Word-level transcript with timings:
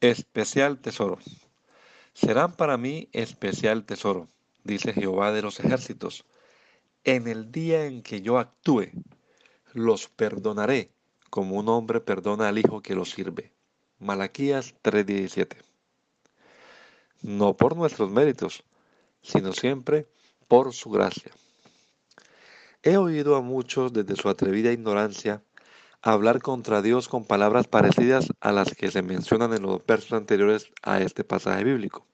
Especial 0.00 0.78
tesoro. 0.78 1.18
Serán 2.12 2.52
para 2.52 2.76
mí 2.76 3.08
especial 3.12 3.84
tesoro, 3.84 4.28
dice 4.62 4.92
Jehová 4.92 5.32
de 5.32 5.40
los 5.40 5.58
ejércitos. 5.58 6.26
En 7.04 7.26
el 7.28 7.50
día 7.50 7.86
en 7.86 8.02
que 8.02 8.20
yo 8.20 8.38
actúe, 8.38 8.90
los 9.72 10.08
perdonaré 10.08 10.90
como 11.30 11.56
un 11.56 11.68
hombre 11.70 12.00
perdona 12.00 12.48
al 12.48 12.58
hijo 12.58 12.82
que 12.82 12.94
lo 12.94 13.06
sirve. 13.06 13.52
Malaquías 13.98 14.74
3:17. 14.82 15.56
No 17.22 17.56
por 17.56 17.74
nuestros 17.74 18.10
méritos, 18.10 18.64
sino 19.22 19.52
siempre 19.52 20.06
por 20.46 20.74
su 20.74 20.90
gracia. 20.90 21.32
He 22.82 22.98
oído 22.98 23.36
a 23.36 23.40
muchos 23.40 23.94
desde 23.94 24.14
su 24.14 24.28
atrevida 24.28 24.72
ignorancia 24.72 25.42
hablar 26.12 26.40
contra 26.40 26.82
Dios 26.82 27.08
con 27.08 27.24
palabras 27.24 27.66
parecidas 27.66 28.28
a 28.40 28.52
las 28.52 28.74
que 28.74 28.90
se 28.90 29.02
mencionan 29.02 29.52
en 29.52 29.62
los 29.62 29.84
versos 29.84 30.12
anteriores 30.12 30.70
a 30.82 31.00
este 31.00 31.24
pasaje 31.24 31.64
bíblico. 31.64 32.06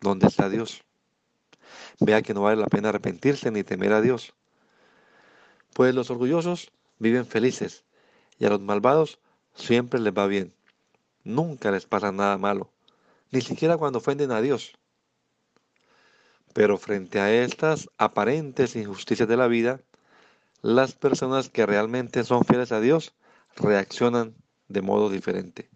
¿Dónde 0.00 0.28
está 0.28 0.48
Dios? 0.48 0.84
Vea 2.00 2.22
que 2.22 2.34
no 2.34 2.42
vale 2.42 2.60
la 2.60 2.68
pena 2.68 2.90
arrepentirse 2.90 3.50
ni 3.50 3.64
temer 3.64 3.92
a 3.92 4.00
Dios. 4.00 4.34
Pues 5.74 5.94
los 5.94 6.10
orgullosos 6.10 6.70
viven 6.98 7.26
felices 7.26 7.84
y 8.38 8.46
a 8.46 8.50
los 8.50 8.60
malvados 8.60 9.18
siempre 9.54 9.98
les 10.00 10.12
va 10.12 10.26
bien. 10.26 10.54
Nunca 11.24 11.72
les 11.72 11.86
pasa 11.86 12.12
nada 12.12 12.38
malo, 12.38 12.70
ni 13.32 13.40
siquiera 13.40 13.76
cuando 13.76 13.98
ofenden 13.98 14.30
a 14.30 14.40
Dios. 14.40 14.78
Pero 16.52 16.78
frente 16.78 17.18
a 17.18 17.34
estas 17.34 17.88
aparentes 17.98 18.76
injusticias 18.76 19.28
de 19.28 19.36
la 19.36 19.48
vida, 19.48 19.80
las 20.62 20.94
personas 20.94 21.48
que 21.48 21.66
realmente 21.66 22.24
son 22.24 22.44
fieles 22.44 22.72
a 22.72 22.80
Dios 22.80 23.14
reaccionan 23.56 24.34
de 24.68 24.82
modo 24.82 25.10
diferente, 25.10 25.70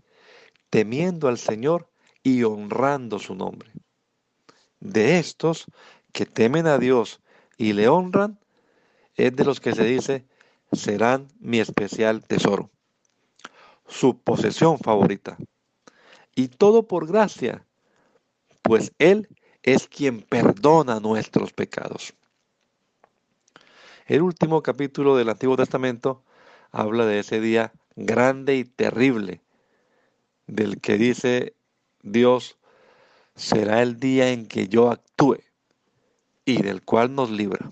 temiendo 0.69 1.29
al 1.29 1.39
Señor 1.39 1.89
y 2.23 2.43
honrando 2.43 3.19
su 3.19 3.35
nombre. 3.35 3.71
De 4.81 5.19
estos 5.19 5.67
que 6.13 6.27
temen 6.27 6.67
a 6.67 6.79
Dios 6.79 7.21
y 7.57 7.73
le 7.73 7.89
honran, 7.89 8.39
es 9.15 9.35
de 9.37 9.45
los 9.45 9.61
que 9.61 9.75
se 9.75 9.85
dice, 9.85 10.25
serán 10.73 11.29
mi 11.39 11.61
especial 11.61 12.25
tesoro, 12.25 12.71
su 13.87 14.19
posesión 14.19 14.79
favorita. 14.79 15.37
Y 16.35 16.49
todo 16.49 16.87
por 16.87 17.07
gracia, 17.07 17.67
pues 18.63 18.93
Él 18.99 19.29
es 19.63 19.89
quien 19.89 20.23
perdona 20.23 21.01
nuestros 21.01 21.53
pecados. 21.53 22.15
El 24.11 24.23
último 24.23 24.61
capítulo 24.61 25.17
del 25.17 25.29
Antiguo 25.29 25.57
Testamento 25.57 26.25
habla 26.73 27.07
de 27.07 27.21
ese 27.21 27.41
día 27.41 27.73
grande 27.95 28.57
y 28.57 28.65
terrible, 28.65 29.41
del 30.49 30.81
que 30.81 30.99
dice 30.99 31.55
Dios, 32.03 32.59
será 33.37 33.83
el 33.83 34.01
día 34.01 34.31
en 34.31 34.49
que 34.49 34.67
yo 34.67 34.91
actúe 34.91 35.39
y 36.45 36.61
del 36.61 36.83
cual 36.83 37.15
nos 37.15 37.31
libra. 37.31 37.71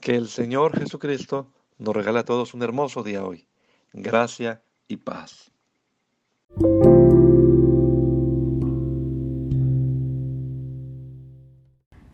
Que 0.00 0.14
el 0.16 0.26
Señor 0.26 0.78
Jesucristo 0.78 1.52
nos 1.76 1.94
regale 1.94 2.20
a 2.20 2.24
todos 2.24 2.54
un 2.54 2.62
hermoso 2.62 3.02
día 3.02 3.26
hoy. 3.26 3.46
Gracia 3.92 4.62
y 4.88 4.96
paz. 4.96 5.50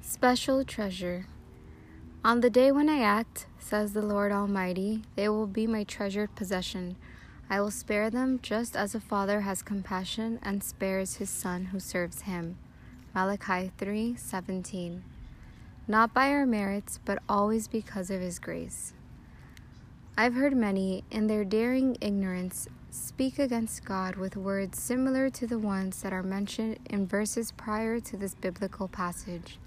Special 0.03 0.67
treasure. 0.67 1.31
On 2.25 2.41
the 2.41 2.50
day 2.50 2.71
when 2.71 2.88
I 2.88 3.00
act, 3.00 3.47
says 3.59 3.94
the 3.94 4.00
Lord 4.00 4.31
Almighty, 4.31 5.03
they 5.16 5.28
will 5.28 5.49
be 5.49 5.66
my 5.66 5.83
treasured 5.83 6.37
possession. 6.37 6.94
I 7.50 7.60
will 7.60 7.72
spare 7.72 8.10
them 8.10 8.38
just 8.41 8.77
as 8.77 8.94
a 8.94 9.00
father 9.00 9.41
has 9.41 9.60
compassion 9.60 10.38
and 10.41 10.62
spares 10.62 11.16
his 11.16 11.31
son 11.31 11.66
who 11.66 11.81
serves 11.81 12.22
him. 12.22 12.59
Malachi 13.12 13.72
3:17. 13.77 15.03
Not 15.88 16.15
by 16.15 16.28
our 16.28 16.47
merits, 16.47 17.00
but 17.05 17.19
always 17.28 17.66
because 17.66 18.09
of 18.09 18.21
his 18.21 18.38
grace. 18.38 18.93
I've 20.16 20.34
heard 20.34 20.56
many, 20.56 21.03
in 21.11 21.27
their 21.27 21.44
daring 21.44 21.97
ignorance, 22.00 22.69
speak 22.91 23.41
against 23.41 23.84
God 23.84 24.15
with 24.15 24.37
words 24.37 24.78
similar 24.78 25.28
to 25.31 25.47
the 25.49 25.59
ones 25.59 26.03
that 26.03 26.12
are 26.12 26.22
mentioned 26.22 26.78
in 26.88 27.05
verses 27.05 27.50
prior 27.50 27.99
to 27.99 28.16
this 28.16 28.37
biblical 28.37 28.87
passage. 28.87 29.59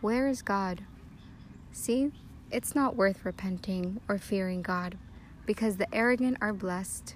Where 0.00 0.28
is 0.28 0.42
God? 0.42 0.84
See, 1.72 2.10
it's 2.50 2.74
not 2.74 2.96
worth 2.96 3.24
repenting 3.24 4.00
or 4.08 4.18
fearing 4.18 4.62
God, 4.62 4.96
because 5.46 5.76
the 5.76 5.94
arrogant 5.94 6.38
are 6.40 6.52
blessed. 6.52 7.14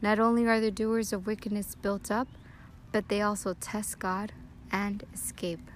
Not 0.00 0.18
only 0.18 0.46
are 0.46 0.60
the 0.60 0.70
doers 0.70 1.12
of 1.12 1.26
wickedness 1.26 1.74
built 1.74 2.10
up, 2.10 2.28
but 2.92 3.08
they 3.08 3.20
also 3.20 3.54
test 3.54 3.98
God 3.98 4.32
and 4.70 5.04
escape. 5.12 5.70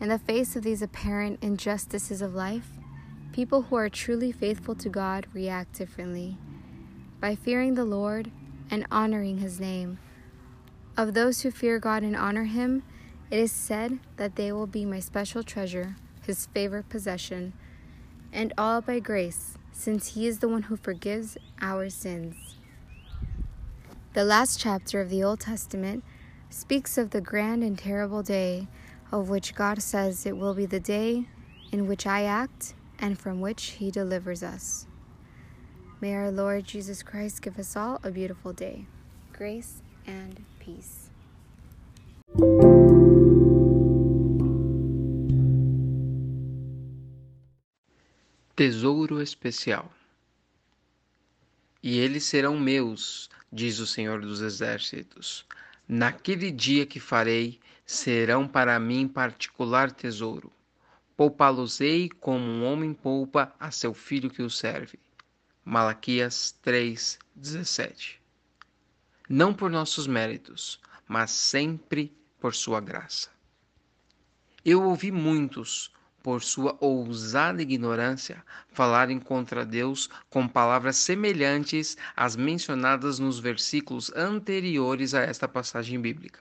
In 0.00 0.08
the 0.08 0.18
face 0.18 0.54
of 0.54 0.62
these 0.62 0.82
apparent 0.82 1.42
injustices 1.42 2.20
of 2.20 2.34
life, 2.34 2.72
people 3.32 3.62
who 3.62 3.76
are 3.76 3.88
truly 3.88 4.30
faithful 4.30 4.74
to 4.74 4.88
God 4.88 5.26
react 5.32 5.72
differently. 5.72 6.36
By 7.20 7.34
fearing 7.34 7.74
the 7.74 7.84
Lord 7.84 8.30
and 8.70 8.86
honoring 8.90 9.38
His 9.38 9.58
name. 9.58 9.98
Of 10.96 11.14
those 11.14 11.40
who 11.40 11.50
fear 11.50 11.78
God 11.78 12.02
and 12.02 12.14
honor 12.14 12.44
Him, 12.44 12.82
it 13.30 13.38
is 13.38 13.50
said 13.50 13.98
that 14.18 14.36
they 14.36 14.52
will 14.52 14.66
be 14.66 14.84
my 14.84 15.00
special 15.00 15.42
treasure 15.42 15.96
his 16.26 16.46
favorite 16.46 16.88
possession, 16.88 17.52
and 18.32 18.52
all 18.58 18.80
by 18.80 18.98
grace, 18.98 19.56
since 19.72 20.14
he 20.14 20.26
is 20.26 20.38
the 20.38 20.48
one 20.48 20.64
who 20.64 20.76
forgives 20.76 21.36
our 21.60 21.88
sins. 21.88 22.56
The 24.14 24.24
last 24.24 24.60
chapter 24.60 25.00
of 25.00 25.10
the 25.10 25.22
Old 25.22 25.40
Testament 25.40 26.04
speaks 26.50 26.96
of 26.96 27.10
the 27.10 27.20
grand 27.20 27.64
and 27.64 27.78
terrible 27.78 28.22
day 28.22 28.68
of 29.14 29.28
which 29.28 29.54
God 29.54 29.80
says 29.80 30.26
it 30.26 30.36
will 30.36 30.54
be 30.54 30.66
the 30.66 30.80
day 30.80 31.26
in 31.70 31.86
which 31.86 32.06
I 32.06 32.24
act 32.24 32.74
and 32.98 33.18
from 33.18 33.40
which 33.40 33.72
he 33.78 33.90
delivers 33.90 34.42
us. 34.42 34.86
May 36.00 36.14
our 36.14 36.30
Lord 36.30 36.64
Jesus 36.64 37.02
Christ 37.02 37.40
give 37.42 37.58
us 37.58 37.76
all 37.76 38.00
a 38.02 38.10
beautiful 38.10 38.52
day. 38.52 38.86
Grace 39.32 39.82
and 40.06 40.44
peace. 40.58 41.03
Tesouro 48.56 49.20
especial. 49.20 49.92
E 51.82 51.98
eles 51.98 52.22
serão 52.22 52.56
meus, 52.56 53.28
diz 53.52 53.80
o 53.80 53.86
Senhor 53.86 54.20
dos 54.20 54.40
Exércitos. 54.40 55.44
Naquele 55.88 56.52
dia 56.52 56.86
que 56.86 57.00
farei, 57.00 57.58
serão 57.84 58.46
para 58.46 58.78
mim 58.78 59.08
particular 59.08 59.90
tesouro. 59.90 60.52
Poupá-los-ei 61.16 62.08
como 62.08 62.44
um 62.44 62.64
homem 62.64 62.94
poupa 62.94 63.52
a 63.58 63.72
seu 63.72 63.92
filho 63.92 64.30
que 64.30 64.42
o 64.42 64.48
serve. 64.48 65.00
Malaquias 65.64 66.54
3:17. 66.62 68.20
Não 69.28 69.52
por 69.52 69.68
nossos 69.68 70.06
méritos, 70.06 70.78
mas 71.08 71.32
sempre 71.32 72.16
por 72.38 72.54
sua 72.54 72.80
graça. 72.80 73.30
Eu 74.64 74.84
ouvi 74.84 75.10
muitos 75.10 75.92
por 76.24 76.42
sua 76.42 76.74
ousada 76.80 77.60
ignorância, 77.60 78.42
falarem 78.72 79.20
contra 79.20 79.62
Deus 79.62 80.08
com 80.30 80.48
palavras 80.48 80.96
semelhantes 80.96 81.98
às 82.16 82.34
mencionadas 82.34 83.18
nos 83.18 83.38
versículos 83.38 84.10
anteriores 84.16 85.12
a 85.12 85.20
esta 85.20 85.46
passagem 85.46 86.00
bíblica. 86.00 86.40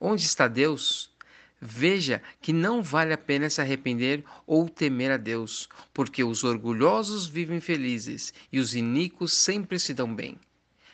Onde 0.00 0.22
está 0.22 0.48
Deus? 0.48 1.14
Veja 1.60 2.22
que 2.40 2.54
não 2.54 2.82
vale 2.82 3.12
a 3.12 3.18
pena 3.18 3.50
se 3.50 3.60
arrepender 3.60 4.24
ou 4.46 4.66
temer 4.66 5.10
a 5.10 5.18
Deus, 5.18 5.68
porque 5.92 6.24
os 6.24 6.42
orgulhosos 6.42 7.26
vivem 7.26 7.60
felizes 7.60 8.32
e 8.50 8.58
os 8.58 8.74
iníquos 8.74 9.34
sempre 9.34 9.78
se 9.78 9.92
dão 9.92 10.14
bem. 10.14 10.40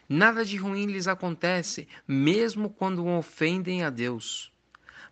Nada 0.09 0.45
de 0.45 0.57
ruim 0.57 0.87
lhes 0.87 1.07
acontece, 1.07 1.87
mesmo 2.07 2.69
quando 2.69 3.07
ofendem 3.07 3.85
a 3.85 3.91
Deus. 3.91 4.52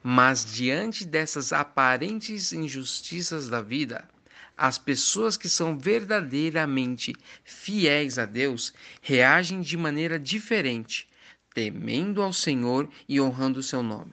Mas 0.03 0.45
diante 0.45 1.05
dessas 1.05 1.53
aparentes 1.53 2.53
injustiças 2.53 3.49
da 3.49 3.61
vida, 3.61 4.09
as 4.57 4.79
pessoas 4.79 5.37
que 5.37 5.49
são 5.49 5.79
verdadeiramente 5.79 7.15
fiéis 7.45 8.19
a 8.19 8.25
Deus 8.25 8.73
reagem 9.03 9.61
de 9.61 9.77
maneira 9.77 10.19
diferente, 10.19 11.09
temendo 11.55 12.23
ao 12.23 12.33
Senhor 12.33 12.89
e 13.09 13.21
honrando 13.21 13.61
o 13.61 13.63
seu 13.63 13.83
nome. 13.83 14.13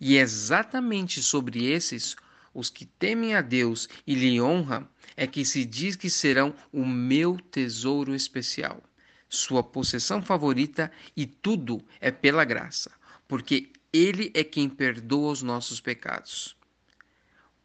E 0.00 0.16
é 0.16 0.20
exatamente 0.20 1.22
sobre 1.22 1.66
esses, 1.66 2.16
os 2.52 2.68
que 2.68 2.84
temem 2.84 3.34
a 3.34 3.40
Deus 3.40 3.88
e 4.06 4.14
lhe 4.14 4.40
honram, 4.40 4.86
é 5.16 5.26
que 5.26 5.44
se 5.44 5.64
diz 5.64 5.96
que 5.96 6.10
serão 6.10 6.54
o 6.72 6.84
meu 6.84 7.38
tesouro 7.50 8.14
especial, 8.14 8.82
sua 9.28 9.62
possessão 9.62 10.22
favorita, 10.22 10.90
e 11.16 11.24
tudo 11.24 11.82
é 12.00 12.10
pela 12.10 12.44
graça, 12.44 12.90
porque 13.28 13.70
Ele 13.92 14.30
é 14.32 14.42
quem 14.42 14.70
perdoa 14.70 15.32
os 15.32 15.42
nossos 15.42 15.78
pecados. 15.78 16.56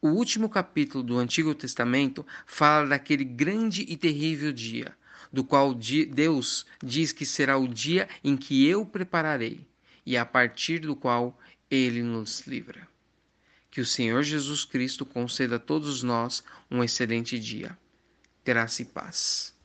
O 0.01 0.09
último 0.09 0.49
capítulo 0.49 1.01
do 1.01 1.17
Antigo 1.17 1.55
Testamento 1.55 2.25
fala 2.45 2.89
daquele 2.89 3.23
grande 3.23 3.85
e 3.87 3.95
terrível 3.95 4.51
dia, 4.51 4.93
do 5.31 5.43
qual 5.43 5.73
Deus 5.73 6.65
diz 6.83 7.13
que 7.13 7.25
será 7.25 7.57
o 7.57 7.67
dia 7.67 8.09
em 8.21 8.35
que 8.35 8.67
eu 8.67 8.85
prepararei, 8.85 9.65
e 10.05 10.17
a 10.17 10.25
partir 10.25 10.79
do 10.79 10.95
qual 10.95 11.39
ele 11.71 12.03
nos 12.03 12.41
livra. 12.41 12.85
Que 13.71 13.79
o 13.79 13.85
Senhor 13.85 14.21
Jesus 14.21 14.65
Cristo 14.65 15.05
conceda 15.05 15.55
a 15.55 15.59
todos 15.59 16.03
nós 16.03 16.43
um 16.69 16.83
excelente 16.83 17.39
dia. 17.39 17.77
Graça 18.43 18.81
e 18.81 18.85
paz. 18.85 19.56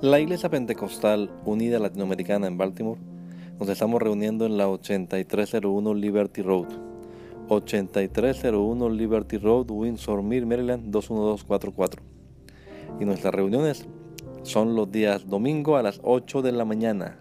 La 0.00 0.20
Iglesia 0.20 0.48
Pentecostal 0.48 1.28
Unida 1.44 1.80
Latinoamericana 1.80 2.46
en 2.46 2.56
Baltimore 2.56 3.00
nos 3.58 3.68
estamos 3.68 4.00
reuniendo 4.00 4.46
en 4.46 4.56
la 4.56 4.68
8301 4.68 5.92
Liberty 5.94 6.40
Road. 6.40 6.68
8301 7.48 8.90
Liberty 8.90 9.38
Road, 9.38 9.68
Windsor 9.72 10.22
Mill, 10.22 10.46
Maryland 10.46 10.84
21244. 10.92 12.00
Y 13.00 13.06
nuestras 13.06 13.34
reuniones 13.34 13.88
son 14.44 14.76
los 14.76 14.88
días 14.92 15.28
domingo 15.28 15.76
a 15.76 15.82
las 15.82 15.98
8 16.04 16.42
de 16.42 16.52
la 16.52 16.64
mañana. 16.64 17.18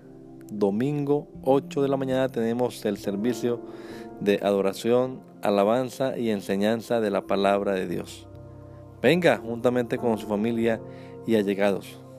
Domingo 0.51 1.29
8 1.41 1.81
de 1.81 1.88
la 1.88 1.97
mañana 1.97 2.29
tenemos 2.29 2.85
el 2.85 2.97
servicio 2.97 3.59
de 4.19 4.39
adoración, 4.44 5.21
alabanza 5.41 6.15
y 6.15 6.29
enseñanza 6.29 7.01
de 7.01 7.09
la 7.09 7.25
palabra 7.25 7.74
de 7.74 7.88
Dios. 7.88 8.27
Venga 9.01 9.38
juntamente 9.38 9.97
con 9.97 10.19
su 10.19 10.27
familia 10.27 10.79
y 11.25 11.38
allegados. 11.38 12.01